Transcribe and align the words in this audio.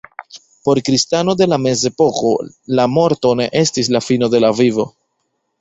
Por 0.67 0.79
kristano 0.87 1.35
de 1.41 1.47
la 1.51 1.59
mezepoko 1.67 2.33
la 2.79 2.89
morto 2.97 3.37
ne 3.43 3.47
estis 3.63 3.93
la 3.97 4.03
fino 4.09 4.35
de 4.37 4.45
la 4.47 4.55
vivo. 4.63 4.89